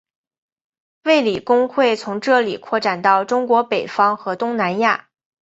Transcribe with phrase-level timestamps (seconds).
[1.03, 5.09] 卫理公会从这里扩展到中国北方和东南亚。